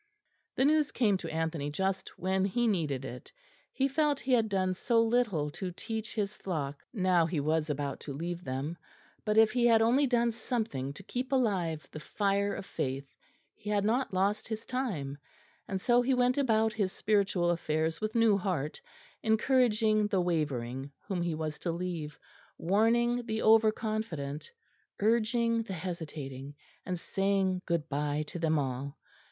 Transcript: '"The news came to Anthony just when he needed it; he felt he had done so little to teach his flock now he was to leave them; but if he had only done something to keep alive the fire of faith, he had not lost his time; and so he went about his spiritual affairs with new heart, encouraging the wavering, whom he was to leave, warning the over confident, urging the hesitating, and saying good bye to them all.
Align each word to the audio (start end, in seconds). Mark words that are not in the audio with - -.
'"The 0.55 0.65
news 0.65 0.91
came 0.91 1.15
to 1.17 1.29
Anthony 1.31 1.69
just 1.69 2.17
when 2.17 2.43
he 2.45 2.65
needed 2.65 3.05
it; 3.05 3.31
he 3.71 3.87
felt 3.87 4.19
he 4.21 4.33
had 4.33 4.49
done 4.49 4.73
so 4.73 4.99
little 4.99 5.51
to 5.51 5.69
teach 5.71 6.15
his 6.15 6.35
flock 6.35 6.83
now 6.91 7.27
he 7.27 7.39
was 7.39 7.67
to 7.67 8.11
leave 8.11 8.43
them; 8.43 8.79
but 9.25 9.37
if 9.37 9.51
he 9.51 9.67
had 9.67 9.79
only 9.83 10.07
done 10.07 10.31
something 10.31 10.91
to 10.93 11.03
keep 11.03 11.31
alive 11.31 11.87
the 11.91 11.99
fire 11.99 12.51
of 12.55 12.65
faith, 12.65 13.13
he 13.53 13.69
had 13.69 13.85
not 13.85 14.11
lost 14.11 14.47
his 14.47 14.65
time; 14.65 15.19
and 15.67 15.79
so 15.79 16.01
he 16.01 16.15
went 16.15 16.35
about 16.39 16.73
his 16.73 16.91
spiritual 16.91 17.51
affairs 17.51 18.01
with 18.01 18.15
new 18.15 18.39
heart, 18.39 18.81
encouraging 19.21 20.07
the 20.07 20.19
wavering, 20.19 20.91
whom 21.07 21.21
he 21.21 21.35
was 21.35 21.59
to 21.59 21.71
leave, 21.71 22.17
warning 22.57 23.23
the 23.27 23.43
over 23.43 23.71
confident, 23.71 24.51
urging 24.99 25.61
the 25.61 25.73
hesitating, 25.73 26.55
and 26.87 26.99
saying 26.99 27.61
good 27.67 27.87
bye 27.87 28.23
to 28.25 28.39
them 28.39 28.57
all. 28.57 28.97